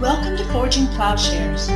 [0.00, 1.68] Welcome to Forging Plowshares.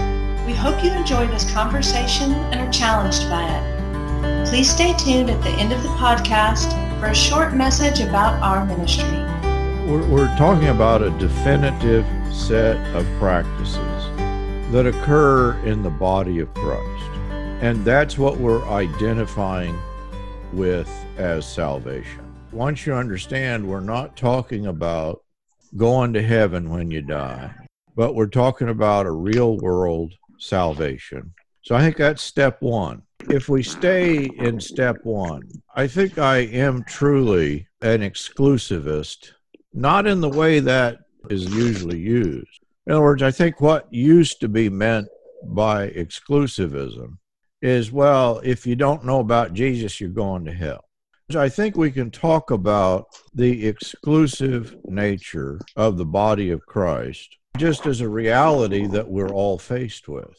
[0.47, 4.49] We hope you enjoy this conversation and are challenged by it.
[4.49, 8.65] Please stay tuned at the end of the podcast for a short message about our
[8.65, 9.05] ministry.
[9.87, 14.17] We're, we're talking about a definitive set of practices
[14.73, 17.05] that occur in the body of Christ.
[17.61, 19.79] And that's what we're identifying
[20.55, 20.89] with
[21.19, 22.25] as salvation.
[22.53, 25.23] Once you understand, we're not talking about
[25.77, 27.55] going to heaven when you die,
[27.97, 31.33] but we're talking about a real world salvation.
[31.63, 33.03] So I think that's step one.
[33.31, 35.43] If we stay in step one,
[35.75, 39.33] I think I am truly an exclusivist,
[39.73, 40.99] not in the way that
[41.31, 42.61] is usually used.
[42.87, 45.09] In other words, I think what used to be meant
[45.47, 47.17] by exclusivism
[47.63, 50.85] is well, if you don't know about Jesus, you're going to hell.
[51.31, 57.39] So I think we can talk about the exclusive nature of the body of Christ
[57.57, 60.37] just as a reality that we're all faced with.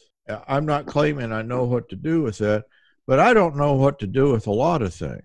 [0.48, 2.64] I'm not claiming I know what to do with that,
[3.06, 5.22] but I don't know what to do with a lot of things.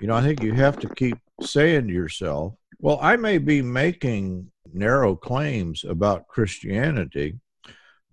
[0.00, 3.62] You know, I think you have to keep saying to yourself, well, I may be
[3.62, 7.38] making narrow claims about Christianity,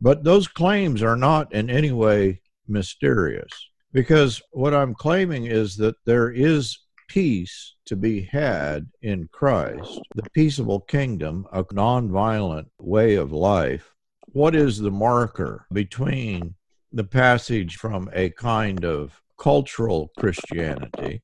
[0.02, 3.52] but those claims are not in any way mysterious.
[3.94, 6.78] Because what I'm claiming is that there is
[7.08, 13.94] peace to be had in Christ, the peaceable kingdom, a nonviolent way of life.
[14.28, 16.56] What is the marker between
[16.92, 21.22] the passage from a kind of cultural Christianity?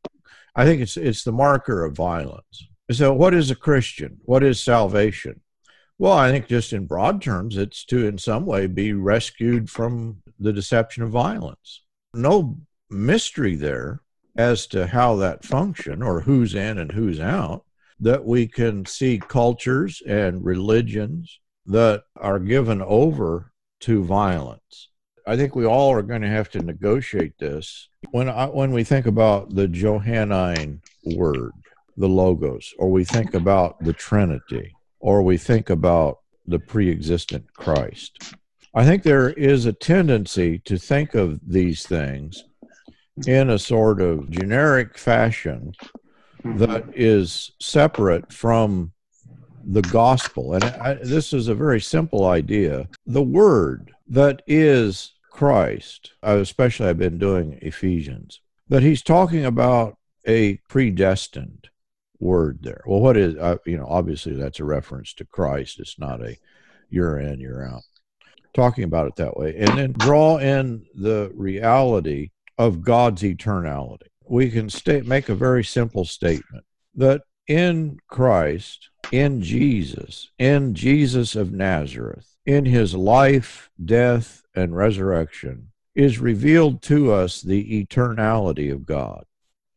[0.56, 2.68] I think it's it's the marker of violence.
[2.92, 4.18] So what is a Christian?
[4.23, 5.42] What is salvation?
[5.97, 10.22] Well, I think just in broad terms, it's to in some way be rescued from
[10.40, 11.81] the deception of violence.
[12.14, 12.58] No
[12.90, 14.03] mystery there
[14.36, 17.64] as to how that function or who's in and who's out
[18.00, 24.90] that we can see cultures and religions that are given over to violence.
[25.25, 27.88] I think we all are going to have to negotiate this.
[28.12, 30.81] When I, when we think about the Johannine
[31.16, 31.53] word,
[31.96, 38.36] the logos, or we think about the Trinity, or we think about the pre-existent Christ,
[38.74, 42.44] I think there is a tendency to think of these things
[43.28, 45.74] in a sort of generic fashion
[46.44, 46.57] mm-hmm.
[46.57, 48.91] that is separate from
[49.66, 50.53] the gospel.
[50.56, 52.88] And I, this is a very simple idea.
[53.06, 59.97] The word that is Christ, especially I've been doing Ephesians, that he's talking about
[60.28, 61.69] a predestined
[62.19, 62.81] word there.
[62.85, 65.80] Well, what is, uh, you know, obviously that's a reference to Christ.
[65.80, 66.38] It's not a
[66.90, 67.81] you're in, you're out.
[68.53, 69.56] Talking about it that way.
[69.57, 74.08] And then draw in the reality of God's eternality.
[74.28, 76.66] We can state, make a very simple statement
[76.96, 85.72] that in Christ, in Jesus, in Jesus of Nazareth, in his life, death, and resurrection,
[85.96, 89.25] is revealed to us the eternality of God.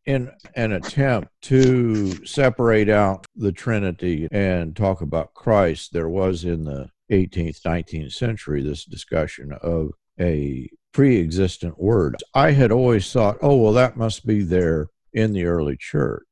[0.07, 6.65] In an attempt to separate out the Trinity and talk about Christ, there was in
[6.65, 12.17] the 18th, 19th century this discussion of a pre existent word.
[12.33, 16.25] I had always thought, oh, well, that must be there in the early church.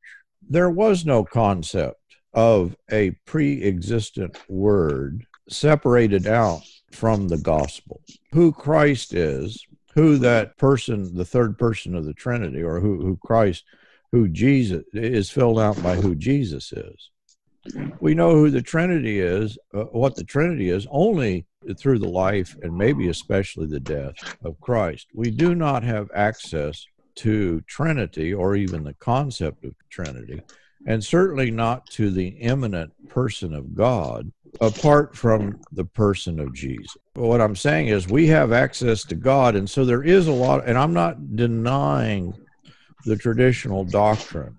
[0.48, 2.00] There was no concept
[2.32, 8.00] of a pre existent word separated out from the gospel.
[8.32, 13.18] Who Christ is, who that person, the third person of the Trinity, or who, who
[13.22, 13.64] Christ,
[14.12, 17.10] who Jesus is filled out by who Jesus is.
[18.00, 21.46] We know who the Trinity is, uh, what the Trinity is, only
[21.78, 24.14] through the life and maybe especially the death
[24.44, 25.08] of Christ.
[25.14, 26.86] We do not have access
[27.16, 30.42] to Trinity or even the concept of Trinity,
[30.86, 34.30] and certainly not to the immanent person of God
[34.60, 36.96] apart from the person of Jesus.
[37.14, 40.66] What I'm saying is we have access to God, and so there is a lot,
[40.66, 42.34] and I'm not denying
[43.04, 44.58] the traditional doctrine.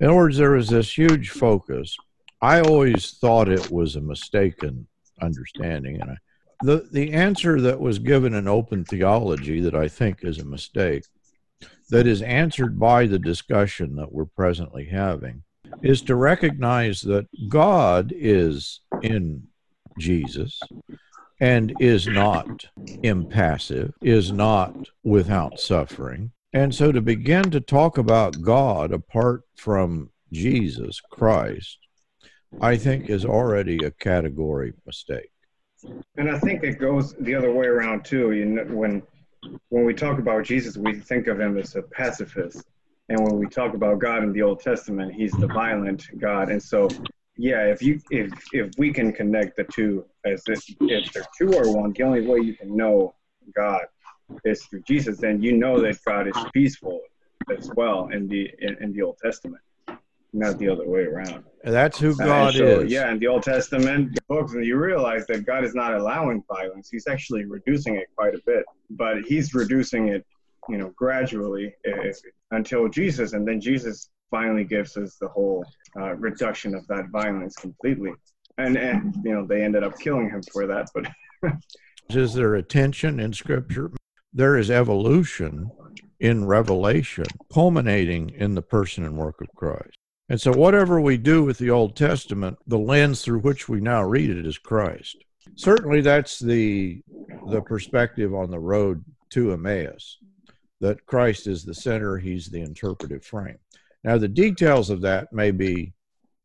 [0.00, 1.96] In other words, there is this huge focus.
[2.44, 4.86] I always thought it was a mistaken
[5.22, 6.16] understanding, and I
[6.62, 11.04] the the answer that was given in open theology that I think is a mistake,
[11.88, 15.42] that is answered by the discussion that we're presently having,
[15.82, 19.44] is to recognize that God is in
[19.98, 20.60] Jesus
[21.40, 22.66] and is not
[23.02, 26.30] impassive, is not without suffering.
[26.52, 31.78] And so to begin to talk about God apart from Jesus Christ,
[32.60, 35.30] I think is already a category mistake.
[36.16, 38.32] And I think it goes the other way around too.
[38.32, 39.02] You know, when
[39.68, 42.66] when we talk about Jesus, we think of him as a pacifist,
[43.08, 46.50] and when we talk about God in the Old Testament, he's the violent God.
[46.50, 46.88] And so
[47.36, 51.52] yeah, if you if if we can connect the two as if, if they're two
[51.52, 53.14] or one, the only way you can know
[53.54, 53.82] God
[54.44, 55.18] is through Jesus.
[55.18, 57.00] Then you know that God is peaceful
[57.56, 59.62] as well in the in, in the Old Testament,
[60.34, 61.44] not the other way around.
[61.62, 62.92] That's who God so, is.
[62.92, 66.88] Yeah, in the Old Testament books, and you realize that God is not allowing violence;
[66.90, 68.64] He's actually reducing it quite a bit.
[68.90, 70.26] But He's reducing it,
[70.68, 72.18] you know, gradually if,
[72.50, 75.64] until Jesus, and then Jesus finally gives us the whole
[75.96, 78.12] uh, reduction of that violence completely.
[78.58, 81.06] And and you know they ended up killing him for that, but.
[82.10, 83.90] is there a tension in Scripture?
[84.32, 85.70] There is evolution
[86.20, 89.93] in Revelation, culminating in the person and work of Christ.
[90.28, 94.02] And so, whatever we do with the Old Testament, the lens through which we now
[94.02, 95.24] read it is Christ.
[95.56, 97.02] Certainly, that's the
[97.50, 100.18] the perspective on the road to Emmaus,
[100.80, 103.58] that Christ is the center; He's the interpretive frame.
[104.02, 105.92] Now, the details of that may be,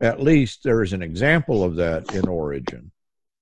[0.02, 2.92] at least there is an example of that in Origen.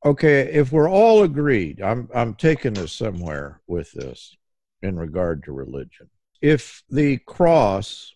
[0.05, 4.35] Okay, if we're all agreed, I'm, I'm taking us somewhere with this
[4.81, 6.09] in regard to religion.
[6.41, 8.13] If the cross,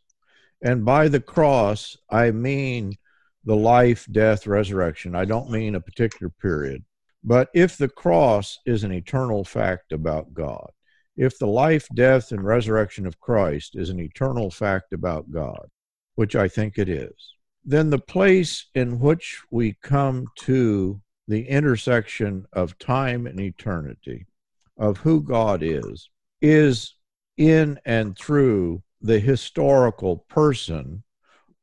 [0.62, 2.98] and by the cross, I mean
[3.44, 6.84] the life, death, resurrection, I don't mean a particular period,
[7.24, 10.72] but if the cross is an eternal fact about God,
[11.18, 15.68] if the life, death, and resurrection of Christ is an eternal fact about God,
[16.16, 22.46] which I think it is, then the place in which we come to the intersection
[22.54, 24.26] of time and eternity,
[24.78, 26.10] of who God is,
[26.42, 26.96] is
[27.38, 31.04] in and through the historical person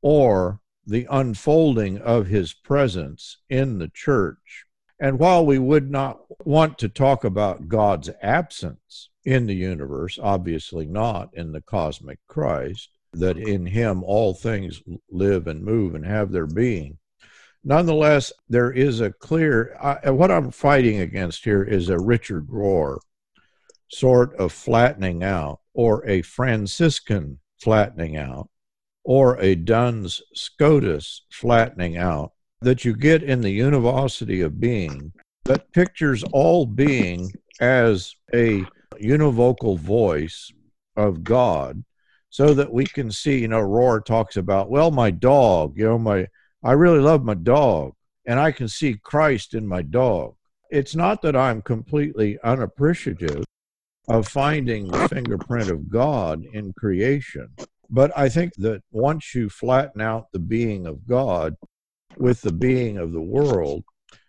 [0.03, 4.65] or the unfolding of his presence in the church.
[5.01, 10.87] And while we would not want to talk about God's absence in the universe, obviously
[10.87, 14.81] not in the cosmic Christ, that in him all things
[15.11, 16.99] live and move and have their being.
[17.65, 22.99] Nonetheless, there is a clear, uh, what I'm fighting against here is a Richard Rohr
[23.91, 28.51] sort of flattening out, or a Franciscan flattening out,
[29.05, 35.13] or a Duns Scotus flattening out that you get in the univocity of being
[35.45, 37.31] that pictures all being
[37.61, 38.65] as a
[39.01, 40.51] univocal voice
[40.97, 41.85] of God
[42.29, 45.97] so that we can see, you know, Rohr talks about, well, my dog, you know,
[45.97, 46.27] my,
[46.65, 47.93] I really love my dog
[48.27, 50.35] and I can see Christ in my dog.
[50.73, 53.45] It's not that I'm completely unappreciative
[54.09, 57.49] of finding the fingerprint of God in creation,
[57.91, 61.55] but I think that once you flatten out the being of God
[62.17, 63.85] with the being of the world,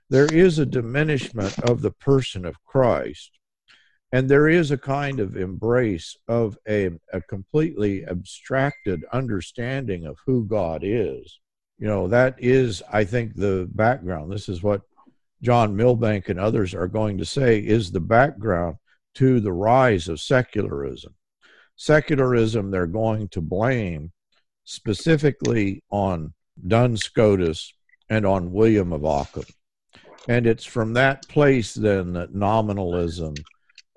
[0.10, 3.40] there is a diminishment of the person of Christ
[4.12, 10.46] and there is a kind of embrace of a, a completely abstracted understanding of who
[10.46, 11.40] God is.
[11.78, 14.32] You know, that is, I think, the background.
[14.32, 14.82] This is what
[15.42, 18.78] John Milbank and others are going to say is the background
[19.20, 21.14] to the rise of secularism.
[21.76, 24.14] Secularism, they're going to blame
[24.64, 26.34] specifically on
[26.66, 27.74] Duns Scotus
[28.10, 29.44] and on William of Ockham.
[30.30, 33.34] And it's from that place then that nominalism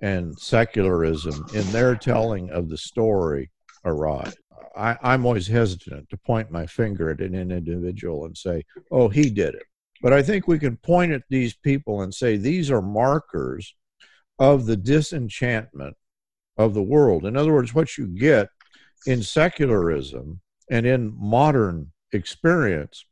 [0.02, 3.48] and secularism in their telling of the story
[3.84, 4.34] arise.
[4.76, 9.30] I, I'm always hesitant to point my finger at an individual and say, oh, he
[9.30, 9.66] did it.
[10.02, 13.72] But I think we can point at these people and say these are markers
[14.38, 15.96] of the disenchantment
[16.56, 17.24] of the world.
[17.24, 18.48] In other words, what you get
[19.06, 23.04] in secularism and in modern experience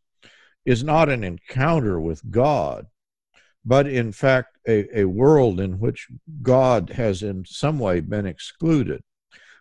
[0.64, 2.86] is not an encounter with God,
[3.64, 6.08] but in fact a, a world in which
[6.42, 9.02] God has in some way been excluded.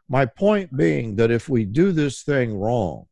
[0.08, 3.06] My point being that if we do this thing wrong,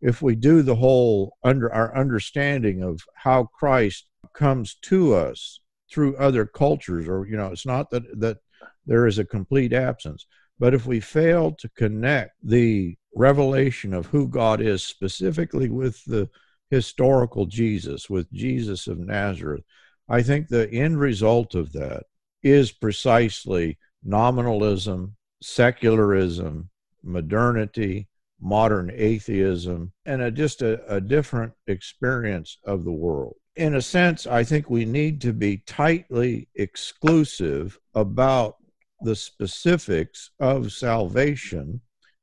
[0.00, 6.16] if we do the whole under our understanding of how Christ comes to us through
[6.16, 8.38] other cultures, or you know, it's not that that
[8.86, 10.26] there is a complete absence,
[10.58, 16.28] but if we fail to connect the revelation of who God is specifically with the
[16.70, 19.62] historical Jesus, with Jesus of Nazareth,
[20.08, 22.04] I think the end result of that
[22.42, 26.70] is precisely nominalism, secularism,
[27.02, 28.08] modernity,
[28.40, 33.36] modern atheism, and a, just a, a different experience of the world.
[33.58, 38.54] In a sense, I think we need to be tightly exclusive about
[39.00, 41.80] the specifics of salvation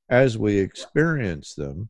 [0.10, 1.90] as we experience them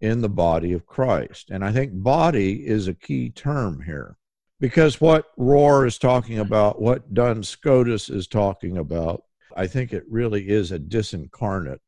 [0.00, 1.50] in the body of Christ.
[1.50, 4.16] And I think body is a key term here
[4.60, 9.24] because what Rohr is talking about, what Duns Scotus is talking about,
[9.54, 11.80] I think it really is a disincarnate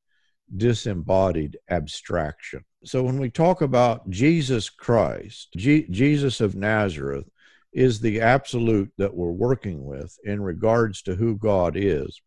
[0.57, 2.65] disembodied abstraction.
[2.85, 7.29] So when we talk about Jesus Christ, G- Jesus of Nazareth
[7.73, 12.21] is the absolute that we're working with in regards to who God is.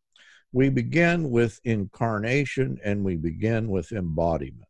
[0.53, 4.67] We begin with incarnation and we begin with embodiment.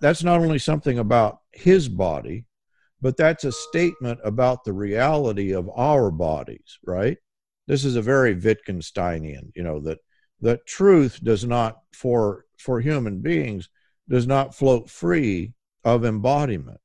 [0.00, 2.46] That's not only something about his body,
[3.02, 7.18] but that's a statement about the reality of our bodies, right?
[7.66, 9.98] This is a very Wittgensteinian, you know, that
[10.40, 13.68] that truth does not for for human beings
[14.08, 15.52] does not float free
[15.84, 16.80] of embodiment.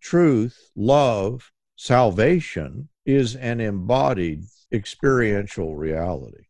[0.00, 6.44] Truth, love, salvation is an embodied experiential reality.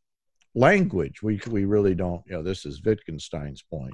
[0.55, 3.93] Language, we, we really don't, you know, this is Wittgenstein's point.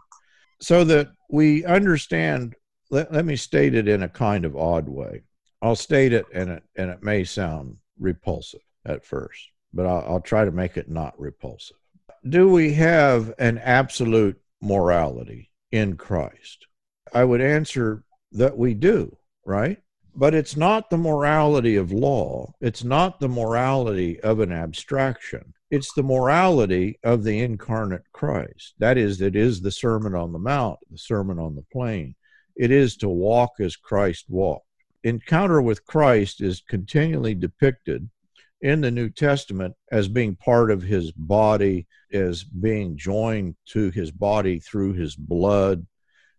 [0.61, 2.55] So that we understand,
[2.91, 5.23] let, let me state it in a kind of odd way.
[5.63, 9.41] I'll state it and it, and it may sound repulsive at first,
[9.73, 11.77] but I'll, I'll try to make it not repulsive.
[12.29, 16.67] Do we have an absolute morality in Christ?
[17.13, 19.79] I would answer that we do, right?
[20.15, 22.53] But it's not the morality of law.
[22.61, 25.55] It's not the morality of an abstraction.
[25.71, 28.75] It's the morality of the incarnate Christ.
[28.79, 32.17] That is, it is the Sermon on the Mount, the Sermon on the Plain.
[32.57, 34.67] It is to walk as Christ walked.
[35.05, 38.11] Encounter with Christ is continually depicted
[38.61, 44.11] in the New Testament as being part of his body, as being joined to his
[44.11, 45.87] body through his blood.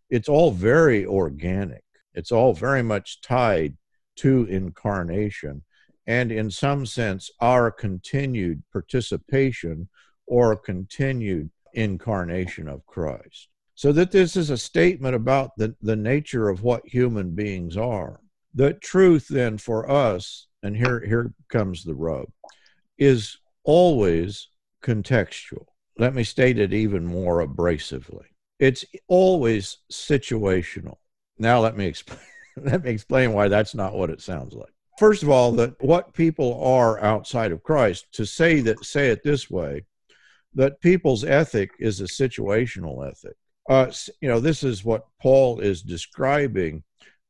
[0.09, 1.83] It's all very organic.
[2.13, 3.77] It's all very much tied
[4.17, 5.63] to incarnation
[6.07, 9.87] and, in some sense, our continued participation
[10.27, 13.47] or continued incarnation of Christ.
[13.75, 18.19] So, that this is a statement about the, the nature of what human beings are.
[18.53, 22.27] The truth, then, for us, and here, here comes the rub,
[22.97, 24.47] is always
[24.83, 25.65] contextual.
[25.97, 28.25] Let me state it even more abrasively.
[28.59, 30.97] It's always situational.
[31.37, 32.19] Now let me explain
[32.57, 34.71] let me explain why that's not what it sounds like.
[34.99, 39.23] First of all, that what people are outside of Christ, to say that say it
[39.23, 39.85] this way,
[40.53, 43.35] that people's ethic is a situational ethic.
[43.69, 43.91] Uh,
[44.21, 46.83] you know, this is what Paul is describing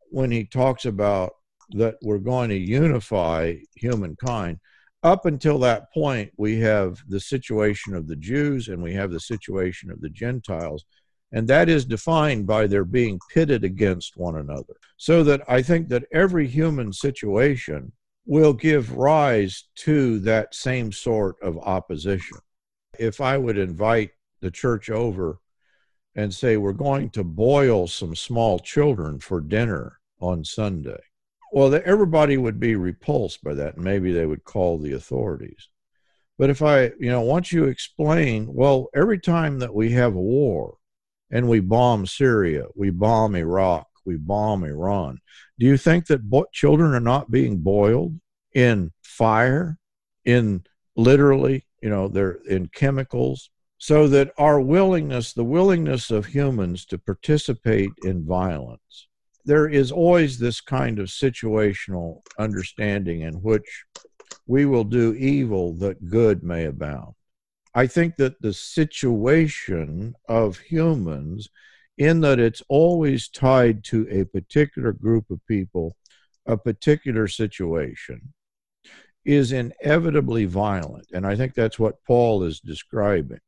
[0.09, 1.33] when he talks about
[1.75, 4.59] that we're going to unify humankind.
[5.03, 9.19] Up until that point, we have the situation of the Jews and we have the
[9.19, 10.85] situation of the Gentiles
[11.31, 14.75] and that is defined by their being pitted against one another.
[14.97, 17.91] So that I think that every human situation
[18.25, 22.37] will give rise to that same sort of opposition.
[22.99, 24.11] If I would invite
[24.41, 25.39] the church over
[26.15, 30.99] and say, We're going to boil some small children for dinner on Sunday,
[31.51, 35.67] well, everybody would be repulsed by that, and maybe they would call the authorities.
[36.37, 40.19] But if I, you know, once you explain, well, every time that we have a
[40.19, 40.77] war,
[41.29, 45.19] and we bomb Syria, we bomb Iraq, we bomb Iran.
[45.59, 48.19] Do you think that bo- children are not being boiled
[48.53, 49.77] in fire,
[50.25, 50.63] in
[50.95, 53.49] literally, you know, they're in chemicals?
[53.77, 59.07] So that our willingness, the willingness of humans to participate in violence,
[59.45, 63.85] there is always this kind of situational understanding in which
[64.47, 67.13] we will do evil that good may abound.
[67.73, 71.49] I think that the situation of humans,
[71.97, 75.95] in that it's always tied to a particular group of people,
[76.45, 78.33] a particular situation,
[79.23, 81.07] is inevitably violent.
[81.13, 83.39] And I think that's what Paul is describing.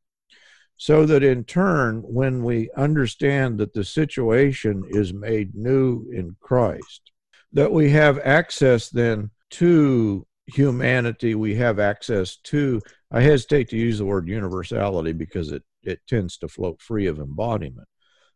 [0.78, 7.12] So that in turn, when we understand that the situation is made new in Christ,
[7.54, 14.00] that we have access then to humanity, we have access to I hesitate to use
[14.00, 17.88] the word universality because it, it tends to float free of embodiment.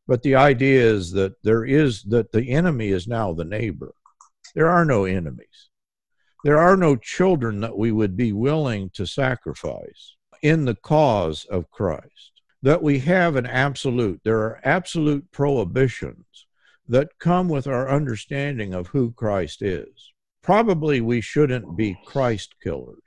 [0.07, 3.93] But the idea is that there is that the enemy is now the neighbor.
[4.53, 5.69] There are no enemies.
[6.43, 11.69] There are no children that we would be willing to sacrifice in the cause of
[11.71, 12.41] Christ.
[12.61, 16.45] That we have an absolute, there are absolute prohibitions
[16.87, 20.13] that come with our understanding of who Christ is.
[20.41, 23.01] Probably we shouldn't be Christ killers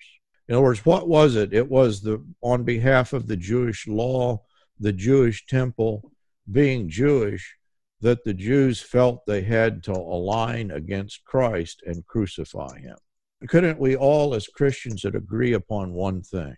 [0.50, 1.54] in other words, what was it?
[1.54, 4.42] It was the on behalf of the Jewish law,
[4.80, 6.10] the Jewish temple,
[6.50, 7.54] being Jewish,
[8.00, 12.96] that the Jews felt they had to align against Christ and crucify him.
[13.46, 16.56] Couldn't we all, as Christians, agree upon one thing?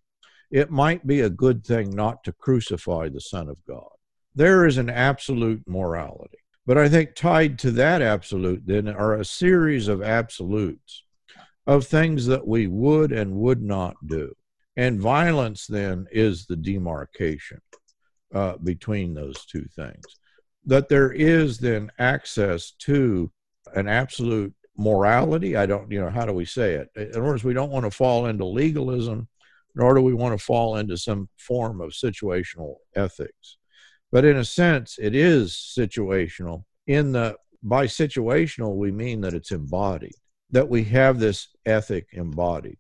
[0.53, 3.91] It might be a good thing not to crucify the Son of God.
[4.35, 6.39] There is an absolute morality.
[6.67, 11.03] But I think tied to that absolute then are a series of absolutes
[11.67, 14.33] of things that we would and would not do.
[14.77, 17.61] And violence then is the demarcation.
[18.35, 20.05] uh, between those two things.
[20.67, 23.31] That there is then access to
[23.75, 25.57] an absolute morality.
[25.57, 26.89] I don't, you know, how do we say it?
[26.97, 29.29] In other words, we don't want to fall into legalism,
[29.75, 33.57] nor do we want to fall into some form of situational ethics.
[34.11, 36.65] But in a sense, it is situational.
[36.87, 40.17] In the by situational, we mean that it's embodied,
[40.51, 42.77] that we have this ethic embodied.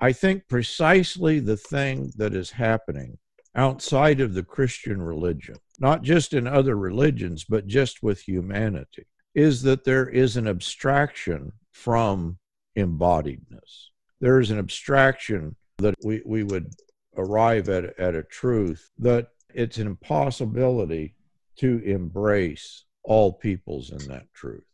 [0.00, 3.18] I think precisely the thing that is happening
[3.54, 9.62] outside of the Christian religion, not just in other religions, but just with humanity, is
[9.62, 12.38] that there is an abstraction from
[12.76, 13.88] embodiedness.
[14.20, 16.72] There is an abstraction that we, we would
[17.16, 21.14] arrive at, at a truth that it's an impossibility
[21.56, 24.64] to embrace all peoples in that truth.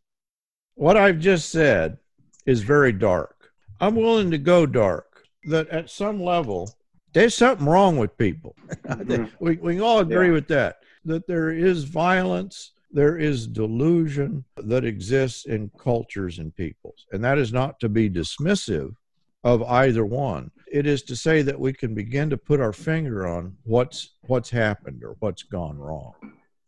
[0.75, 1.99] What I've just said
[2.47, 3.53] is very dark.
[3.81, 6.71] I'm willing to go dark, that at some level,
[7.13, 8.57] there's something wrong with people.
[8.85, 9.25] Mm-hmm.
[9.41, 10.33] we, we all agree yeah.
[10.33, 17.07] with that, that there is violence, there is delusion that exists in cultures and peoples.
[17.13, 18.95] And that is not to be dismissive
[19.43, 20.51] of either one.
[20.75, 24.51] It is to say that we can begin to put our finger on what's what's
[24.51, 26.15] happened or what's gone wrong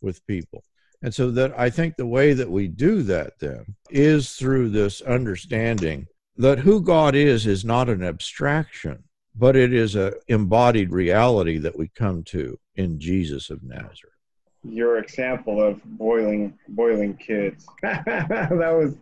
[0.00, 0.62] with people.
[1.02, 5.00] And so that I think the way that we do that then is through this
[5.00, 9.02] understanding that who God is is not an abstraction,
[9.34, 14.14] but it is a embodied reality that we come to in Jesus of Nazareth.
[14.62, 17.66] Your example of boiling boiling kids.
[17.82, 18.94] that was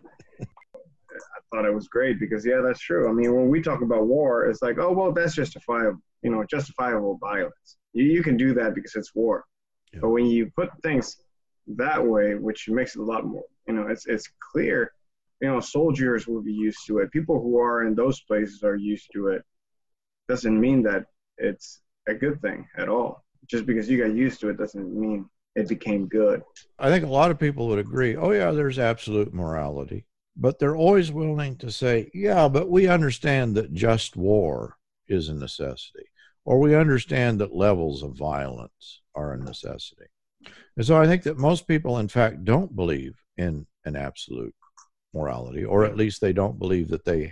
[1.51, 3.09] thought it was great because yeah, that's true.
[3.09, 6.43] I mean, when we talk about war, it's like, oh well, that's justifiable, you know,
[6.43, 7.77] justifiable violence.
[7.93, 9.45] You, you can do that because it's war.
[9.93, 9.99] Yeah.
[10.01, 11.17] But when you put things
[11.67, 14.91] that way, which makes it a lot more, you know, it's it's clear.
[15.41, 17.11] You know, soldiers will be used to it.
[17.11, 19.43] People who are in those places are used to it.
[20.27, 21.05] Doesn't mean that
[21.37, 23.23] it's a good thing at all.
[23.47, 26.41] Just because you got used to it doesn't mean it became good.
[26.79, 28.15] I think a lot of people would agree.
[28.15, 30.05] Oh yeah, there's absolute morality,
[30.37, 34.77] but they're always willing to say, yeah, but we understand that just war
[35.07, 36.05] is a necessity,
[36.43, 40.05] or we understand that levels of violence are a necessity.
[40.77, 44.53] And so I think that most people, in fact, don't believe in an absolute
[45.13, 47.31] morality, or at least they don't believe that they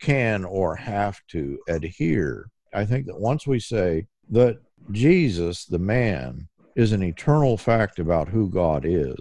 [0.00, 2.48] can or have to adhere.
[2.72, 4.58] I think that once we say that
[4.92, 9.16] Jesus, the man, is an eternal fact about who God is,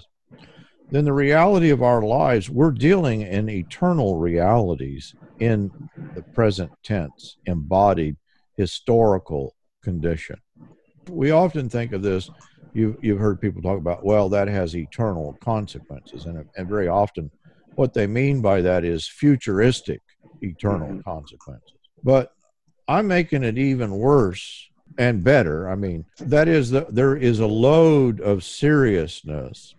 [0.91, 5.71] then the reality of our lives, we're dealing in eternal realities in
[6.13, 8.15] the present tense, embodied
[8.55, 10.37] historical condition.
[11.09, 12.29] We often think of this
[12.75, 17.31] you've you've heard people talk about well that has eternal consequences and and very often
[17.75, 20.01] what they mean by that is futuristic
[20.41, 21.09] eternal mm-hmm.
[21.09, 22.33] consequences but
[22.87, 27.47] i'm making it even worse and better i mean that is that there is a
[27.47, 29.73] load of seriousness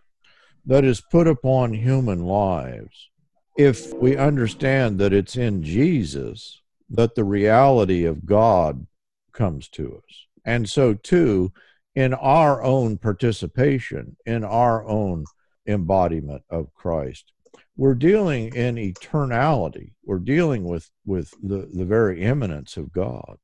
[0.66, 3.10] that is put upon human lives
[3.56, 8.86] if we understand that it's in jesus that the reality of god
[9.32, 11.52] comes to us and so too
[11.96, 15.24] in our own participation, in our own
[15.66, 17.32] embodiment of Christ.
[17.76, 19.92] We're dealing in eternality.
[20.04, 23.38] We're dealing with, with the, the very immanence of God.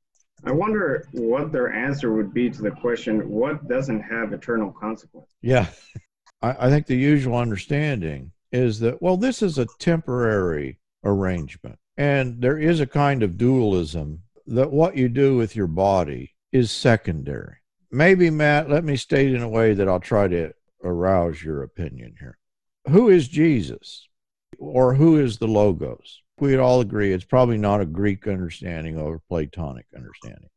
[0.44, 5.28] I wonder what their answer would be to the question, what doesn't have eternal consequence?
[5.40, 5.66] Yeah.
[6.42, 11.78] I, I think the usual understanding is that, well, this is a temporary arrangement.
[11.96, 16.70] And there is a kind of dualism that what you do with your body is
[16.70, 20.52] secondary maybe, Matt, let me state in a way that I'll try to
[20.82, 22.38] arouse your opinion here.
[22.88, 24.08] Who is Jesus?
[24.58, 26.22] Or who is the Logos?
[26.40, 30.48] We'd all agree it's probably not a Greek understanding or Platonic understanding.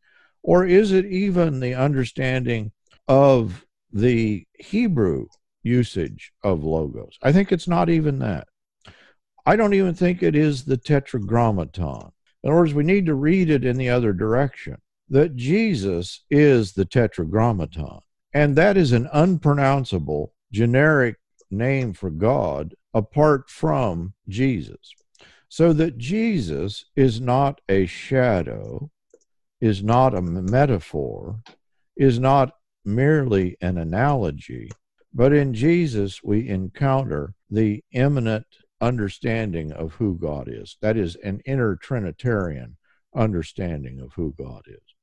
[0.42, 2.72] Or is it even the understanding
[3.08, 5.28] of the Hebrew
[5.66, 7.18] usage of Logos?
[7.22, 8.48] I think it's not even that.
[9.46, 12.12] I don't even think it is the Tetragrammaton.
[12.44, 14.78] In other words, we need to read it in the other direction
[15.10, 18.00] that Jesus is the Tetragrammaton.
[18.34, 21.18] And that is an unpronounceable generic
[21.52, 24.94] name for God apart from Jesus.
[25.50, 28.90] So that Jesus is not a shadow,
[29.62, 31.40] is not a metaphor,
[31.96, 34.70] is not merely an analogy,
[35.16, 38.46] but in Jesus we encounter the immanent
[38.80, 40.78] understanding of who God is.
[40.82, 42.78] That is an inner Trinitarian
[43.16, 44.96] understanding of who God is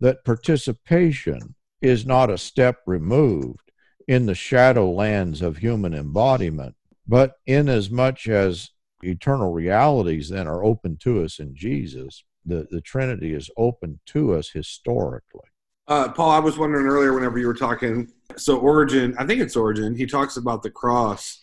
[0.00, 3.70] that participation is not a step removed
[4.08, 6.74] in the shadow lands of human embodiment,
[7.06, 8.70] but in as much as
[9.02, 14.34] eternal realities then are open to us in Jesus, the, the Trinity is open to
[14.34, 15.48] us historically.
[15.90, 18.12] Uh, Paul, I was wondering earlier whenever you were talking.
[18.36, 19.96] So Origen, I think it's Origen.
[19.96, 21.40] He talks about the cross.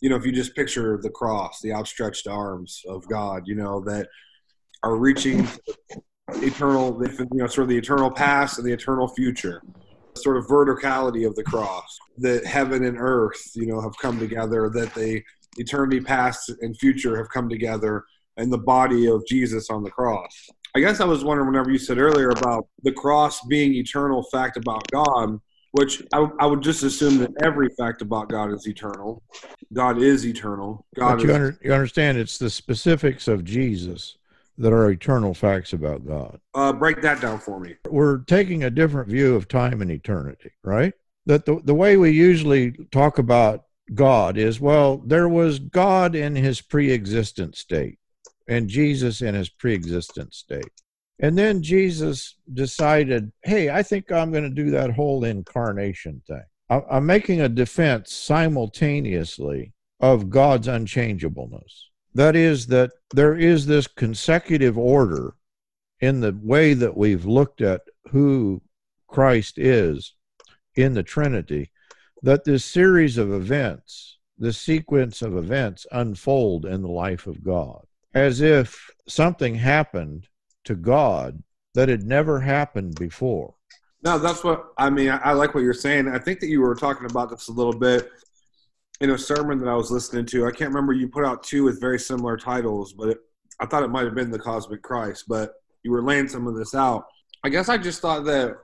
[0.00, 3.80] You know, if you just picture the cross, the outstretched arms of God, you know
[3.80, 4.08] that
[4.82, 5.46] are reaching
[6.36, 9.60] eternal, you know, sort of the eternal past and the eternal future.
[10.16, 14.70] Sort of verticality of the cross, that heaven and earth, you know, have come together.
[14.72, 15.22] That the
[15.58, 18.04] eternity past and future have come together
[18.38, 20.48] and the body of Jesus on the cross.
[20.74, 24.56] I guess I was wondering whenever you said earlier about the cross being eternal fact
[24.56, 25.40] about God,
[25.72, 29.22] which I, I would just assume that every fact about God is eternal.
[29.72, 30.86] God is eternal.
[30.96, 34.16] God but you, is, under, you understand it's the specifics of Jesus
[34.58, 36.40] that are eternal facts about God.
[36.54, 37.76] uh, break that down for me.
[37.88, 40.92] We're taking a different view of time and eternity, right?
[41.26, 46.34] That the, the way we usually talk about God is well, there was God in
[46.34, 47.98] his pre existent state
[48.48, 50.72] and Jesus in his pre existent state.
[51.20, 56.42] And then Jesus decided, hey, I think I'm going to do that whole incarnation thing.
[56.70, 61.90] I'm making a defense simultaneously of God's unchangeableness.
[62.14, 65.34] That is, that there is this consecutive order
[66.00, 68.62] in the way that we've looked at who
[69.08, 70.14] Christ is
[70.76, 71.72] in the Trinity,
[72.22, 77.84] that this series of events, this sequence of events unfold in the life of God,
[78.24, 80.28] as if something happened
[80.64, 81.42] to God
[81.74, 83.54] that had never happened before.
[84.02, 85.08] No, that's what I mean.
[85.10, 86.08] I, I like what you're saying.
[86.08, 88.10] I think that you were talking about this a little bit
[89.00, 90.46] in a sermon that I was listening to.
[90.46, 90.92] I can't remember.
[90.92, 93.18] You put out two with very similar titles, but it,
[93.60, 95.24] I thought it might have been the Cosmic Christ.
[95.28, 95.52] But
[95.82, 97.06] you were laying some of this out.
[97.44, 98.56] I guess I just thought that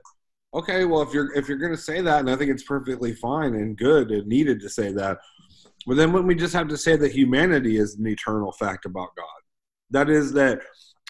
[0.53, 3.13] okay, well, if you're if you're going to say that, and I think it's perfectly
[3.13, 5.17] fine and good and needed to say that,
[5.85, 9.15] but then when we just have to say that humanity is an eternal fact about
[9.15, 9.41] God,
[9.95, 10.61] that is that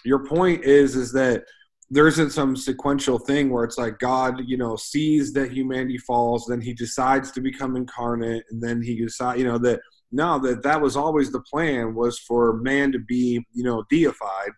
[0.03, 1.43] your point is is that
[1.89, 6.45] there isn't some sequential thing where it's like God, you know, sees that humanity falls,
[6.47, 10.63] then he decides to become incarnate, and then he decides, you know, that no, that
[10.63, 14.51] that was always the plan was for man to be, you know, deified.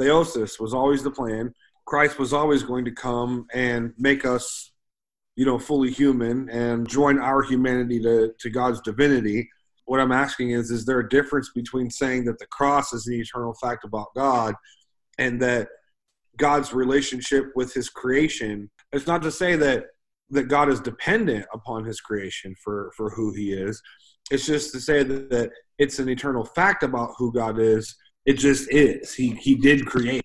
[0.00, 1.52] Theosis was always the plan.
[1.86, 4.72] Christ was always going to come and make us,
[5.36, 9.48] you know, fully human and join our humanity to, to God's divinity.
[9.84, 13.18] What I'm asking is, is there a difference between saying that the cross is the
[13.18, 14.54] eternal fact about God
[15.18, 15.68] and that
[16.36, 18.70] God's relationship with his creation?
[18.92, 19.86] It's not to say that
[20.30, 23.82] that God is dependent upon his creation for, for who he is.
[24.30, 27.94] It's just to say that, that it's an eternal fact about who God is.
[28.24, 29.12] It just is.
[29.12, 30.24] He he did create.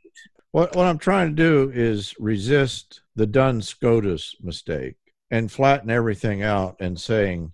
[0.51, 4.95] What, what I'm trying to do is resist the Duns Scotus mistake
[5.29, 7.51] and flatten everything out and saying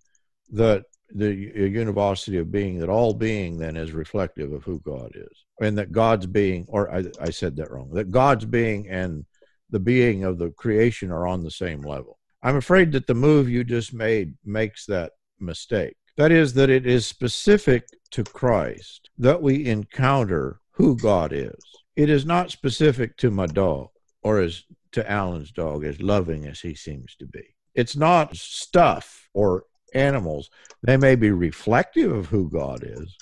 [0.52, 0.84] that
[1.16, 1.34] the
[1.70, 5.46] univocity of being, that all being then is reflective of who God is.
[5.62, 9.26] And that God's being, or I, I said that wrong, that God's being and
[9.70, 12.20] the being of the creation are on the same level.
[12.42, 15.96] I'm afraid that the move you just made makes that mistake.
[16.18, 21.64] That is, that it is specific to Christ that we encounter who God is.
[21.96, 23.90] It is not specific to my dog
[24.24, 27.44] or as to Alan's dog, as loving as he seems to be.
[27.76, 29.64] It's not stuff or
[29.94, 30.50] animals.
[30.82, 33.16] They may be reflective of who God is,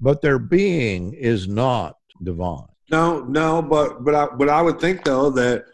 [0.00, 2.68] but their being is not divine.
[2.90, 5.64] No, no, but but I but I would think though that,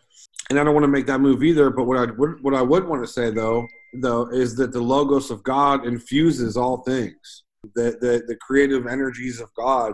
[0.50, 1.70] and I don't want to make that move either.
[1.70, 4.80] But what I would what I would want to say though though is that the
[4.80, 7.44] logos of God infuses all things.
[7.74, 9.92] The the the creative energies of God,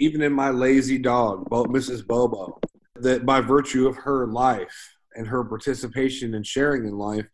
[0.00, 2.06] even in my lazy dog, Mrs.
[2.06, 2.58] Bobo,
[2.96, 7.26] that by virtue of her life and her participation and sharing in life,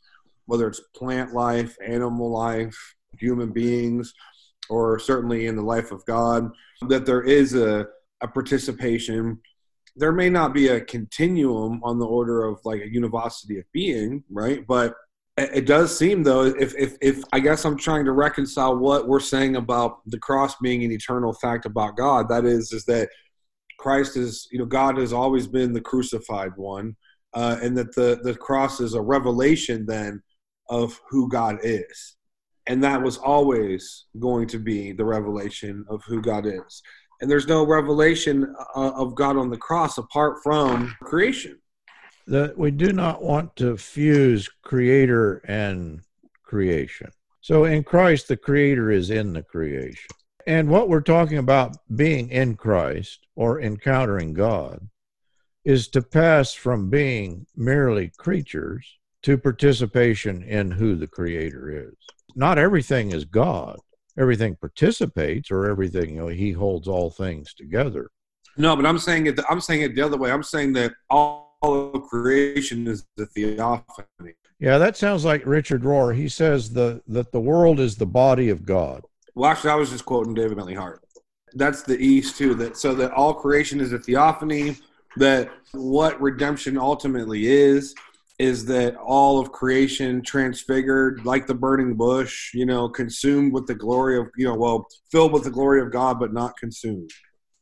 [0.47, 2.77] whether it's plant life, animal life,
[3.19, 4.13] human beings,
[4.69, 6.51] or certainly in the life of God,
[6.89, 7.87] that there is a,
[8.21, 9.41] a participation.
[9.97, 14.25] There may not be a continuum on the order of like a univocity of being,
[14.31, 14.67] right?
[14.67, 14.95] But
[15.37, 19.21] it does seem though, if, if, if I guess I'm trying to reconcile what we're
[19.21, 23.09] saying about the cross being an eternal fact about God, that is, is that
[23.79, 26.95] Christ is, you know, God has always been the crucified one,
[27.35, 30.23] uh, and that the, the cross is a revelation then
[30.69, 32.17] of who God is.
[32.67, 36.83] And that was always going to be the revelation of who God is.
[37.21, 41.59] And there's no revelation uh, of God on the cross apart from creation.
[42.27, 46.01] that we do not want to fuse creator and
[46.45, 47.11] creation.
[47.41, 50.11] So in Christ, the creator is in the creation.
[50.47, 54.89] And what we're talking about being in Christ or encountering God
[55.65, 61.95] is to pass from being merely creatures to participation in who the creator is.
[62.35, 63.79] Not everything is God.
[64.19, 68.11] Everything participates or everything, you know, he holds all things together.
[68.57, 69.41] No, but I'm saying it.
[69.49, 70.31] I'm saying it the other way.
[70.31, 74.35] I'm saying that all of creation is the theophany.
[74.59, 76.15] Yeah, that sounds like Richard Rohr.
[76.15, 79.03] He says the that the world is the body of God.
[79.35, 81.03] Well, actually, I was just quoting David Bentley Hart.
[81.55, 82.55] That's the East too.
[82.55, 84.77] That so that all creation is a theophany.
[85.17, 87.95] That what redemption ultimately is
[88.43, 93.75] is that all of creation transfigured like the burning bush, you know, consumed with the
[93.75, 97.09] glory of, you know, well, filled with the glory of God, but not consumed.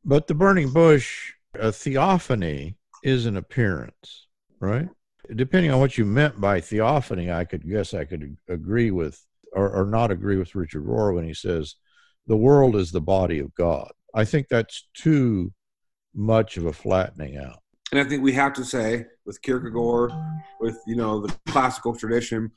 [0.06, 4.88] But the burning bush, a theophany, is an appearance, right?
[5.36, 9.68] Depending on what you meant by theophany, I could guess I could agree with or,
[9.70, 11.74] or not agree with Richard Rohr when he says
[12.26, 13.90] the world is the body of God.
[14.14, 15.52] I think that's too
[16.14, 17.59] much of a flattening out.
[17.92, 20.12] And I think we have to say with Kierkegaard,
[20.60, 22.50] with you know the classical tradition,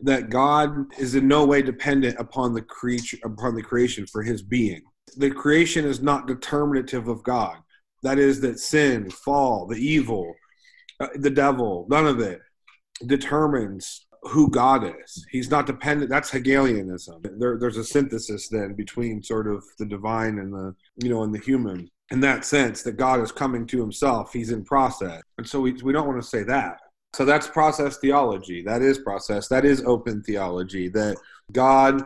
[0.00, 4.42] that God is in no way dependent upon the creature upon the creation for his
[4.42, 4.82] being.
[5.16, 7.56] The creation is not determinative of God.
[8.02, 10.34] That is that sin, fall, the evil,
[11.00, 12.40] uh, the devil, none of it
[13.06, 15.24] determines who God is.
[15.30, 16.10] He's not dependent.
[16.10, 17.22] That's Hegelianism.
[17.38, 21.34] There, there's a synthesis then between sort of the divine and the you know and
[21.34, 24.32] the human in that sense that God is coming to himself.
[24.32, 25.22] He's in process.
[25.36, 26.78] And so we, we don't want to say that.
[27.14, 28.62] So that's process theology.
[28.62, 29.48] That is process.
[29.48, 30.88] That is open theology.
[30.88, 31.16] That
[31.52, 32.02] God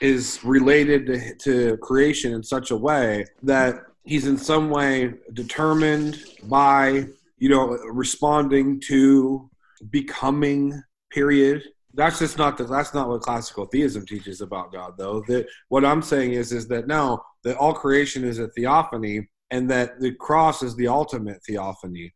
[0.00, 6.22] is related to, to creation in such a way that he's in some way determined
[6.44, 7.06] by,
[7.38, 9.48] you know, responding to
[9.90, 11.62] becoming, period.
[11.94, 15.22] That's just not the, that's not what classical theism teaches about God, though.
[15.28, 19.70] That what I'm saying is is that no, that all creation is a theophany, and
[19.70, 22.12] that the cross is the ultimate theophany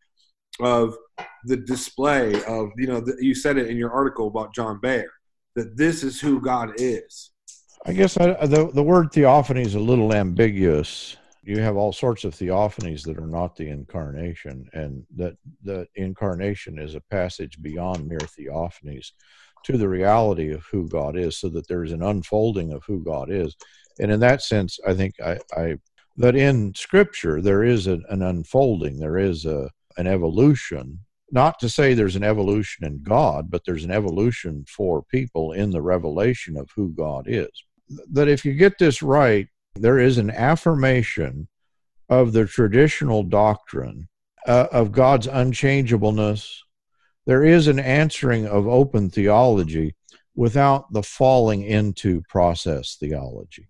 [0.61, 0.97] of
[1.45, 5.07] the display of you know the, you said it in your article about John Behr
[5.55, 7.31] that this is who God is.
[7.87, 11.17] I guess I, the the word theophany is a little ambiguous.
[11.43, 16.79] You have all sorts of theophanies that are not the incarnation, and that the incarnation
[16.79, 19.13] is a passage beyond mere theophanies
[19.65, 23.31] to the reality of who God is, so that there's an unfolding of who God
[23.31, 23.57] is.
[23.99, 25.77] And in that sense, I think I, I
[26.19, 31.01] that in Scripture there is an, an unfolding, there is a an evolution.
[31.31, 35.71] Not to say there's an evolution in God, but there's an evolution for people in
[35.71, 37.51] the revelation of who God is.
[38.13, 41.49] That if you get this right, there is an affirmation
[42.09, 44.09] of the traditional doctrine
[44.47, 46.63] uh, of God's unchangeableness.
[47.27, 49.95] There is an answering of open theology
[50.35, 53.69] without the falling into process theology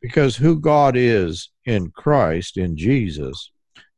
[0.00, 3.52] because who God is in Christ, in Jesus,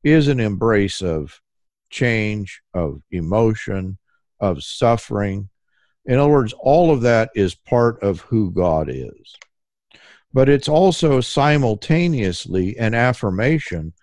[0.05, 1.41] is an embrace of
[1.89, 3.97] change, of emotion,
[4.41, 5.49] of suffering.
[6.05, 9.37] In other words, all of that is part of who God is.
[10.35, 13.95] But it's also simultaneously an affirmation,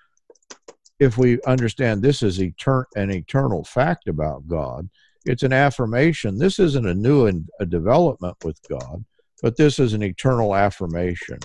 [0.99, 4.89] if we understand this is etern- an eternal fact about God,
[5.25, 6.39] it's an affirmation.
[6.39, 9.05] This isn't a new in- a development with God,
[9.43, 11.37] but this is an eternal affirmation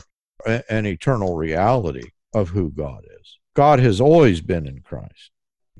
[0.46, 3.38] an eternal reality of who God is.
[3.54, 5.30] God has always been in Christ.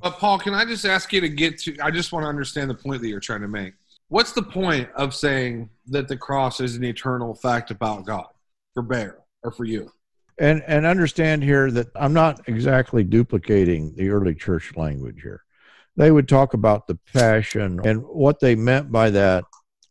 [0.00, 1.76] But Paul, can I just ask you to get to?
[1.82, 3.74] I just want to understand the point that you're trying to make.
[4.08, 8.26] What's the point of saying that the cross is an eternal fact about God
[8.74, 9.90] for Behr or for you?
[10.38, 15.42] And and understand here that I'm not exactly duplicating the early church language here.
[15.96, 19.44] They would talk about the passion, and what they meant by that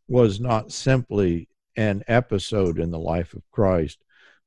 [0.09, 1.47] was not simply
[1.77, 3.99] an episode in the life of Christ,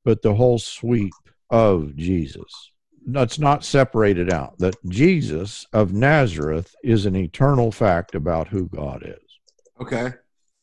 [0.05, 1.15] but the whole sweep
[1.51, 2.73] of Jesus.
[3.07, 4.59] That's not separated out.
[4.59, 9.39] That Jesus of Nazareth is an eternal fact about who God is.
[9.81, 10.13] Okay.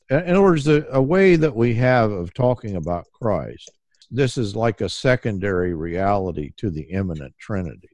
[0.09, 3.71] In other words, the, a way that we have of talking about Christ,
[4.11, 7.89] this is like a secondary reality to the immanent Trinity.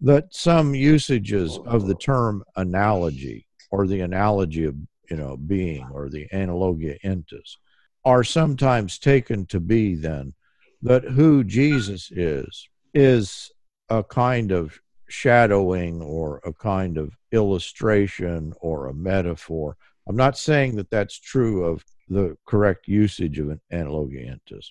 [0.00, 4.74] That some usages of the term analogy or the analogy of
[5.08, 7.56] you know being or the analogia entis
[8.04, 10.34] are sometimes taken to be then
[10.82, 13.50] that who Jesus is is
[13.88, 19.76] a kind of shadowing or a kind of illustration or a metaphor.
[20.08, 24.66] I'm not saying that that's true of the correct usage of an analogia entis.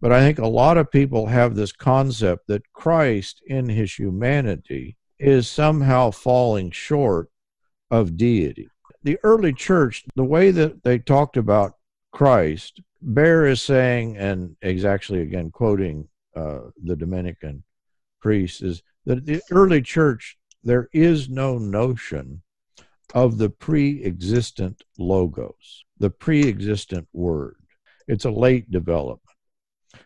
[0.00, 4.96] But I think a lot of people have this concept that Christ in his humanity
[5.18, 7.28] is somehow falling short
[7.90, 8.68] of deity.
[9.02, 11.74] The early church, the way that they talked about
[12.12, 17.64] Christ Behr is saying, and is actually again quoting uh, the Dominican
[18.20, 22.42] priest, is that the early church there is no notion
[23.14, 27.56] of the pre-existent logos, the pre-existent word.
[28.06, 29.22] It's a late development.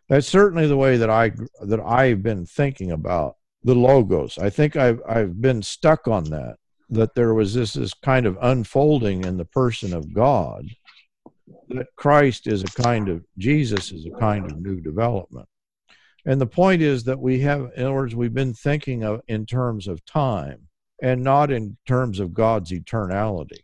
[0.08, 4.38] That's certainly the way that I that I've been thinking about the logos.
[4.38, 6.56] I think I've I've been stuck on that
[6.90, 10.66] that there was this, this kind of unfolding in the person of God,
[11.68, 15.48] that Christ is a kind of, Jesus is a kind of new development.
[16.26, 19.44] And the point is that we have, in other words, we've been thinking of in
[19.44, 20.68] terms of time
[21.02, 23.60] and not in terms of God's eternality.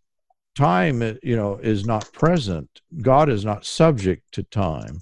[0.56, 2.68] Time, you know, is not present.
[3.00, 5.00] God is not subject to time,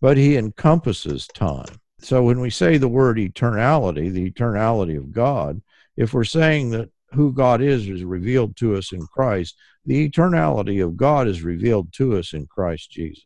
[0.00, 1.80] but he encompasses time.
[1.98, 5.60] So when we say the word eternality, the eternality of God,
[5.96, 10.84] if we're saying that who God is is revealed to us in Christ, the eternality
[10.84, 13.24] of God is revealed to us in Christ Jesus.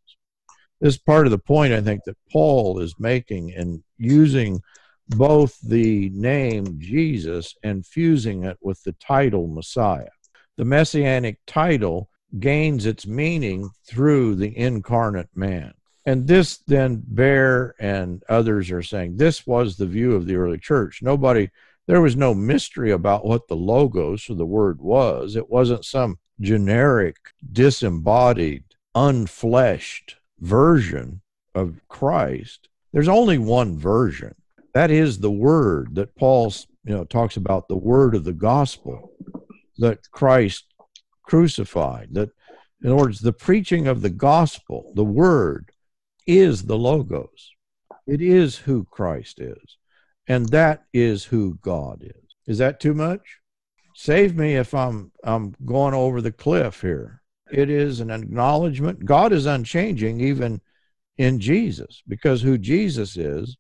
[0.80, 4.60] This is part of the point I think that Paul is making in using
[5.08, 10.08] both the name Jesus and fusing it with the title Messiah.
[10.56, 12.08] The messianic title
[12.40, 15.72] gains its meaning through the incarnate man.
[16.06, 20.58] And this then Behr and others are saying this was the view of the early
[20.58, 21.00] church.
[21.02, 21.50] Nobody
[21.86, 25.36] there was no mystery about what the logos or the word was.
[25.36, 27.16] It wasn't some generic,
[27.52, 31.20] disembodied, unfleshed version
[31.54, 32.68] of Christ.
[32.92, 34.34] There's only one version.
[34.74, 36.52] That is the word that Paul,
[36.84, 39.12] you know, talks about the word of the gospel
[39.78, 40.64] that Christ
[41.22, 42.08] crucified.
[42.12, 42.30] That,
[42.82, 45.70] in other words, the preaching of the gospel, the word,
[46.26, 47.52] is the logos.
[48.06, 49.76] It is who Christ is.
[50.28, 52.34] And that is who God is.
[52.46, 53.40] Is that too much?
[53.98, 57.22] Save me if I'm I'm going over the cliff here.
[57.50, 59.06] It is an acknowledgement.
[59.06, 60.60] God is unchanging even
[61.16, 63.56] in Jesus because who Jesus is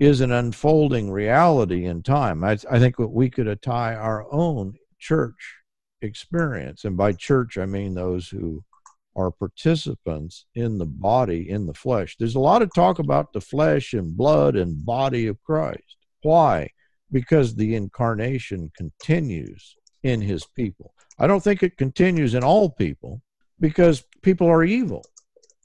[0.00, 2.42] is an unfolding reality in time.
[2.42, 5.54] I, I think we could tie our own church
[6.02, 8.64] experience, and by church I mean those who
[9.14, 12.16] are participants in the body, in the flesh.
[12.18, 15.96] There's a lot of talk about the flesh and blood and body of Christ.
[16.22, 16.70] Why?
[17.14, 20.92] Because the incarnation continues in his people.
[21.18, 23.22] I don't think it continues in all people
[23.60, 25.04] because people are evil.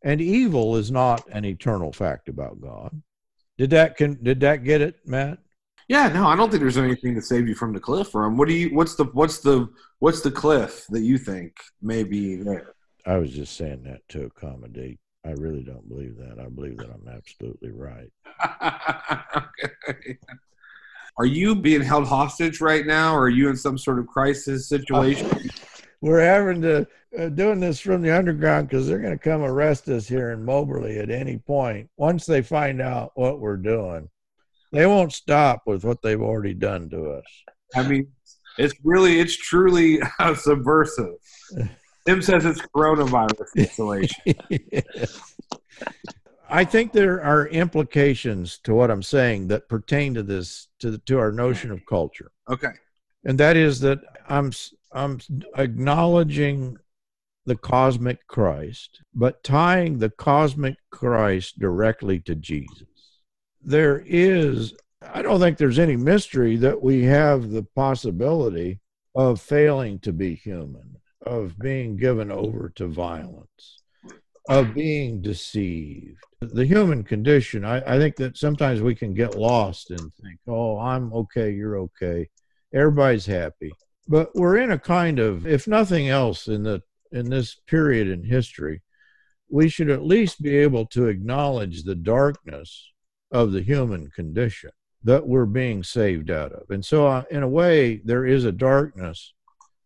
[0.04, 3.02] And evil is not an eternal fact about God.
[3.58, 5.40] Did that can did that get it, Matt?
[5.90, 8.10] Yeah, no, I don't think there's anything to save you from the cliff.
[8.10, 8.74] From what do you?
[8.74, 12.76] What's the what's the what's the cliff that you think may be there?
[13.06, 15.00] I was just saying that to accommodate.
[15.26, 16.40] I really don't believe that.
[16.40, 18.12] I believe that I'm absolutely right.
[19.90, 20.18] okay.
[21.20, 24.70] Are you being held hostage right now, or are you in some sort of crisis
[24.70, 25.30] situation?
[26.00, 29.90] We're having to uh, doing this from the underground because they're going to come arrest
[29.90, 31.90] us here in Moberly at any point.
[31.98, 34.08] Once they find out what we're doing,
[34.72, 37.26] they won't stop with what they've already done to us.
[37.76, 38.08] I mean,
[38.58, 41.16] it's really, it's truly uh, subversive.
[42.06, 44.36] Tim says it's coronavirus installation.
[46.50, 51.20] I think there are implications to what I'm saying that pertain to this to to
[51.20, 52.32] our notion of culture.
[52.50, 52.72] Okay.
[53.24, 54.52] And that is that I'm
[54.92, 55.20] I'm
[55.58, 56.78] acknowledging
[57.46, 62.88] the cosmic Christ, but tying the cosmic Christ directly to Jesus.
[63.62, 68.80] There is I don't think there's any mystery that we have the possibility
[69.16, 73.79] of failing to be human of being given over to violence,
[74.50, 76.18] of being deceived.
[76.42, 80.80] The human condition, I, I think that sometimes we can get lost and think, oh,
[80.80, 82.28] I'm okay, you're okay,
[82.74, 83.72] everybody's happy.
[84.08, 86.82] But we're in a kind of, if nothing else, in the
[87.12, 88.82] in this period in history,
[89.50, 92.92] we should at least be able to acknowledge the darkness
[93.32, 94.72] of the human condition
[95.04, 96.70] that we're being saved out of.
[96.70, 99.34] And so, uh, in a way, there is a darkness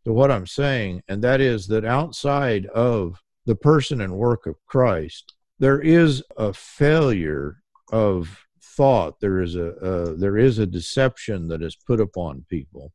[0.05, 4.55] to what I'm saying, and that is that outside of the person and work of
[4.65, 7.57] Christ, there is a failure
[7.91, 9.19] of thought.
[9.19, 12.91] There is a uh, there is a deception that is put upon people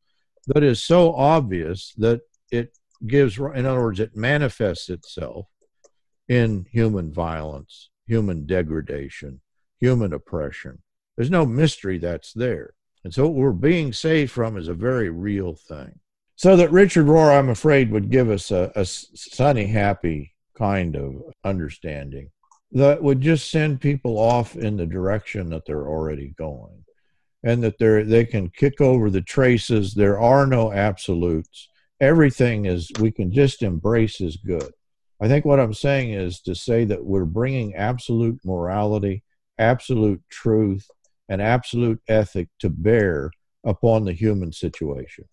[0.46, 3.38] that is so obvious that it gives.
[3.38, 5.46] In other words, it manifests itself
[6.28, 9.40] in human violence, human degradation,
[9.80, 10.82] human oppression.
[11.16, 12.74] There's no mystery that's there.
[13.04, 16.00] And so what we're being saved from is a very real thing
[16.38, 21.22] so that Richard Rohr, I'm afraid, would give us a, a sunny, happy kind of
[21.44, 22.30] understanding
[22.72, 26.84] that would just send people off in the direction that they're already going.
[27.44, 29.94] And that they they can kick over the traces.
[29.94, 31.68] There are no absolutes.
[32.00, 34.72] Everything is we can just embrace as good.
[35.20, 39.24] I think what i'm saying is to say that we're bringing absolute morality
[39.58, 40.88] absolute truth
[41.28, 43.30] and absolute ethic to bear
[43.64, 45.24] upon the human situation.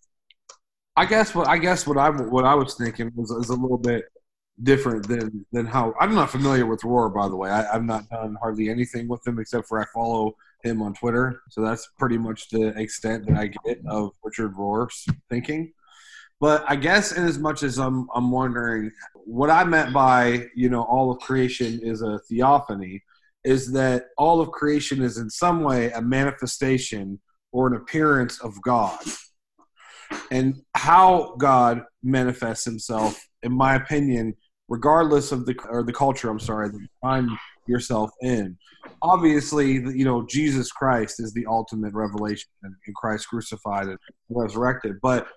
[0.98, 3.78] I guess what I guess what I what I was thinking was, was a little
[3.78, 4.06] bit
[4.64, 7.50] different than than how I'm not familiar with Rohr by the way.
[7.50, 11.42] I, have not done hardly anything with him except for I follow him on Twitter,
[11.50, 15.74] so that's pretty much the extent that I get of Richard Rohr's thinking.
[16.40, 20.70] But I guess in as much as I'm I'm wondering what I meant by you
[20.70, 23.04] know all of creation is a theophany
[23.46, 27.20] is that all of creation is in some way a manifestation
[27.52, 29.00] or an appearance of God.
[30.32, 34.36] And how God manifests himself, in my opinion,
[34.68, 37.30] regardless of the or the culture, I'm sorry, that you find
[37.68, 38.58] yourself in.
[39.02, 43.98] Obviously, you know, Jesus Christ is the ultimate revelation in Christ crucified and
[44.30, 44.98] resurrected.
[45.02, 45.28] But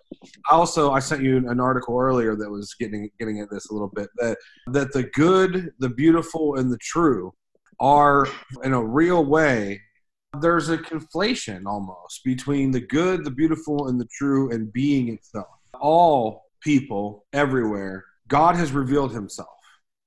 [0.51, 3.91] also I sent you an article earlier that was getting getting at this a little
[3.95, 7.33] bit that that the good, the beautiful, and the true
[7.81, 8.27] are
[8.65, 9.81] in a real way
[10.41, 15.47] there's a conflation almost between the good the beautiful and the true and being itself
[15.81, 19.49] all people everywhere god has revealed himself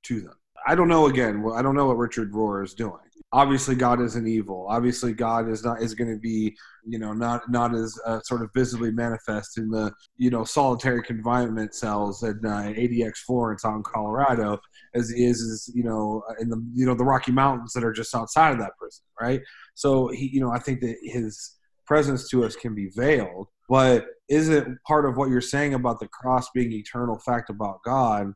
[0.04, 0.34] to them.
[0.66, 2.98] I don't know again i don't know what richard rohr is doing.
[3.34, 4.66] Obviously god isn't evil.
[4.68, 8.42] Obviously god is not is going to be you know not not as uh, sort
[8.42, 13.82] of visibly manifest in the you know solitary confinement cells at uh, adx florence in
[13.82, 14.58] colorado
[14.94, 17.92] as he is is you know in the you know the rocky mountains that are
[17.92, 19.40] just outside of that prison right?
[19.74, 21.56] So he you know i think that his
[21.86, 25.98] presence to us can be veiled but is it part of what you're saying about
[25.98, 28.32] the cross being eternal fact about god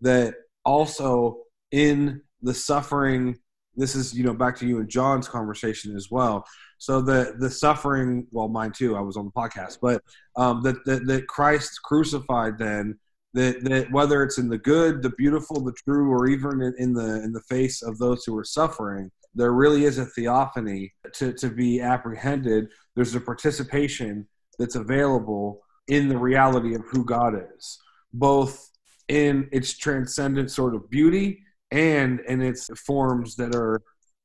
[0.00, 0.34] that
[0.64, 1.38] also
[1.70, 3.36] in the suffering
[3.76, 6.44] this is you know back to you and John's conversation as well.
[6.78, 8.96] So the the suffering, well, mine too.
[8.96, 10.02] I was on the podcast, but
[10.36, 12.98] um, that, that that Christ crucified then
[13.34, 16.92] that that whether it's in the good, the beautiful, the true, or even in, in
[16.92, 21.32] the in the face of those who are suffering, there really is a theophany to
[21.34, 22.68] to be apprehended.
[22.96, 24.26] There's a participation
[24.60, 27.78] that's available in the reality of who God is,
[28.12, 28.70] both
[29.08, 31.42] in its transcendent sort of beauty
[31.72, 33.82] and in its forms that are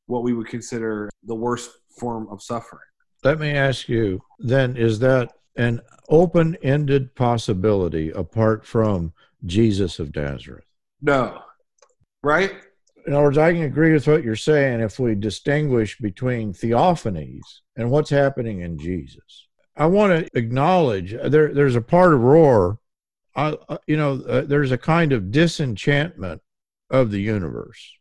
[0.07, 2.81] what we would consider the worst form of suffering.
[3.23, 9.13] Let me ask you then is that an open ended possibility apart from
[9.45, 10.65] Jesus of Nazareth?
[11.01, 11.41] No.
[12.21, 12.53] Right?
[13.07, 17.61] In other words, I can agree with what you're saying if we distinguish between theophanies
[17.75, 19.44] and what's happening in Jesus.
[19.77, 22.77] I want to acknowledge there, there's a part of Rohr,
[23.35, 26.41] uh, you know, uh, there's a kind of disenchantment
[26.89, 27.91] of the universe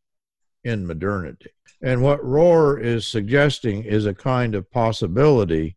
[0.63, 1.51] in modernity.
[1.83, 5.77] And what Rohr is suggesting is a kind of possibility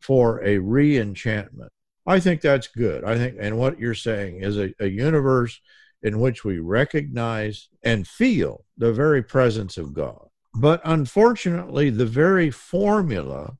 [0.00, 1.70] for a re enchantment.
[2.06, 3.04] I think that's good.
[3.04, 5.60] I think, and what you're saying is a, a universe
[6.02, 10.28] in which we recognize and feel the very presence of God.
[10.54, 13.56] But unfortunately, the very formula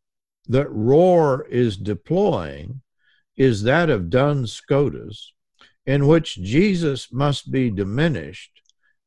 [0.49, 2.83] that Rohr is deploying
[3.37, 5.33] is that of Duns Scotus,
[5.85, 8.51] in which Jesus must be diminished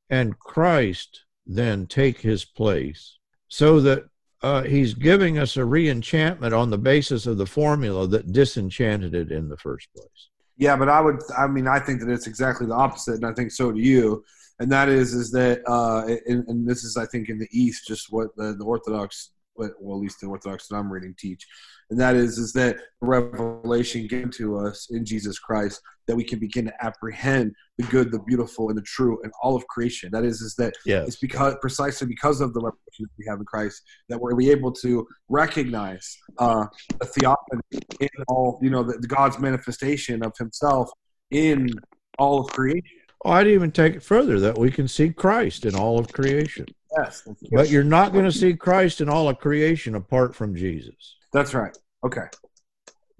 [0.09, 3.17] and Christ then take his place
[3.47, 4.05] so that
[4.41, 9.31] uh, he's giving us a reenchantment on the basis of the formula that disenchanted it
[9.31, 10.29] in the first place.
[10.57, 13.33] Yeah, but I would, I mean, I think that it's exactly the opposite, and I
[13.33, 14.23] think so do you.
[14.59, 17.87] And that is, is that, uh, and, and this is, I think, in the East,
[17.87, 19.31] just what the, the Orthodox
[19.79, 21.45] well, at least the Orthodox that I'm reading teach,
[21.89, 26.39] and that is is that revelation given to us in Jesus Christ that we can
[26.39, 30.09] begin to apprehend the good, the beautiful, and the true in all of creation.
[30.11, 31.07] That is is that yes.
[31.07, 34.71] it's because precisely because of the revelation that we have in Christ that we're able
[34.71, 36.65] to recognize uh,
[36.99, 37.61] the theophany
[37.99, 40.89] in all you know the, the God's manifestation of Himself
[41.31, 41.69] in
[42.17, 42.83] all of creation.
[43.25, 46.65] Oh, I'd even take it further that we can see Christ in all of creation.
[46.97, 47.27] Yes.
[47.51, 51.17] But you're not going to see Christ in all of creation apart from Jesus.
[51.31, 51.77] That's right.
[52.03, 52.25] Okay.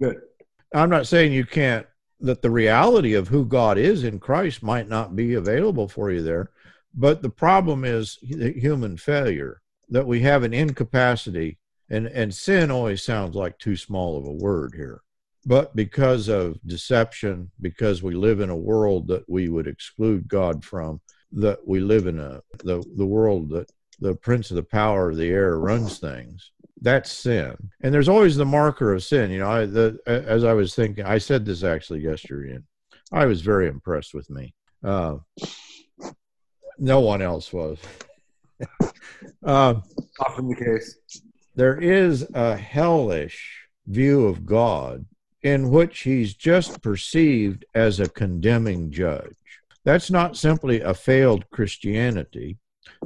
[0.00, 0.16] Good.
[0.74, 1.86] I'm not saying you can't,
[2.20, 6.22] that the reality of who God is in Christ might not be available for you
[6.22, 6.50] there.
[6.94, 11.58] But the problem is human failure, that we have an incapacity,
[11.88, 15.02] and, and sin always sounds like too small of a word here.
[15.46, 20.64] But because of deception, because we live in a world that we would exclude God
[20.64, 21.00] from,
[21.32, 23.70] that we live in a the the world that
[24.00, 26.50] the prince of the power of the air runs things
[26.82, 27.54] that's sin.
[27.82, 29.30] And there's always the marker of sin.
[29.30, 32.64] You know I, the, as i was thinking i said this actually yesterday and
[33.12, 34.54] i was very impressed with me.
[34.82, 35.16] Uh,
[36.78, 37.78] no one else was.
[39.42, 39.74] Uh,
[40.20, 40.98] often the case.
[41.54, 45.04] there is a hellish view of god
[45.42, 49.34] in which he's just perceived as a condemning judge
[49.90, 52.58] that's not simply a failed Christianity.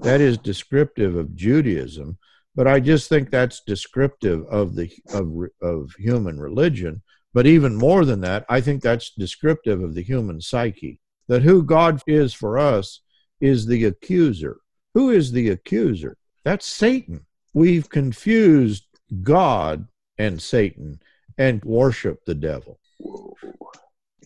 [0.02, 2.18] That is descriptive of Judaism,
[2.54, 5.32] but I just think that's descriptive of the of
[5.62, 7.00] of human religion.
[7.32, 11.00] But even more than that, I think that's descriptive of the human psyche.
[11.26, 13.00] That who God is for us
[13.40, 14.58] is the accuser.
[14.92, 16.18] Who is the accuser?
[16.44, 17.24] That's Satan.
[17.54, 18.84] We've confused
[19.22, 21.00] God and Satan
[21.38, 22.78] and worship the devil.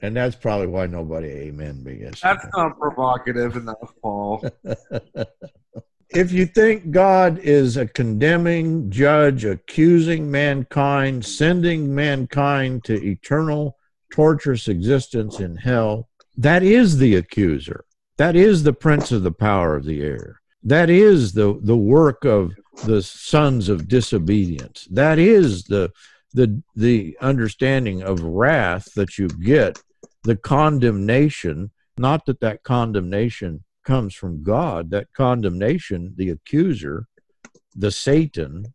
[0.02, 4.44] And that's probably why nobody amen me That's not provocative enough, Paul.
[6.10, 13.76] if you think God is a condemning judge, accusing mankind, sending mankind to eternal
[14.12, 17.84] torturous existence in hell, that is the accuser.
[18.16, 20.40] That is the prince of the power of the air.
[20.62, 22.52] That is the, the work of
[22.84, 24.86] the sons of disobedience.
[24.90, 25.92] That is the
[26.34, 29.80] the the understanding of wrath that you get,
[30.24, 31.70] the condemnation.
[31.96, 34.90] Not that that condemnation comes from God.
[34.90, 37.06] That condemnation, the accuser,
[37.74, 38.74] the Satan,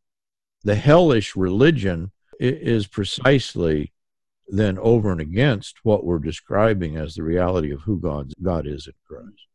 [0.63, 3.93] the hellish religion is precisely
[4.47, 8.87] then over and against what we're describing as the reality of who God God is
[8.87, 9.47] in Christ.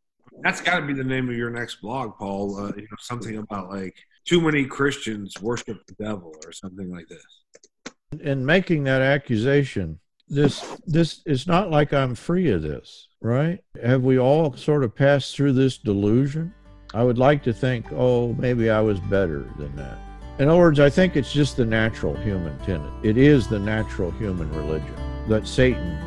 [0.43, 2.57] That's got to be the name of your next blog, Paul.
[2.57, 7.07] Uh, you know, something about like too many Christians worship the devil or something like
[7.07, 8.21] this.
[8.21, 13.59] in making that accusation this this it's not like i'm free of this right?
[13.83, 16.53] Have we all sort of passed through this delusion?
[16.93, 19.97] I would like to think oh maybe i was better than that.
[20.39, 22.91] In other words i think it's just the natural human tenet.
[23.03, 24.95] It is the natural human religion
[25.27, 25.97] that satan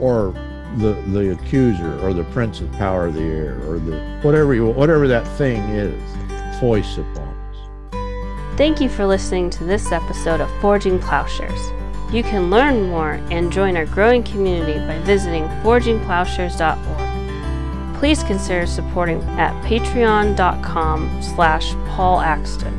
[0.00, 0.32] or
[0.78, 4.66] the the accuser or the prince of power of the air or the whatever you,
[4.66, 8.58] whatever that thing is foists upon us.
[8.58, 11.83] Thank you for listening to this episode of Forging Plowshares.
[12.14, 17.98] You can learn more and join our growing community by visiting forgingplowshares.org.
[17.98, 22.72] Please consider supporting at patreon.com slash Paul Axton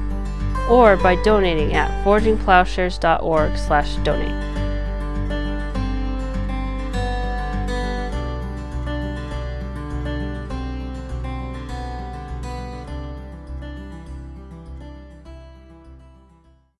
[0.69, 4.54] or by donating at forgingplowshares.org slash donate.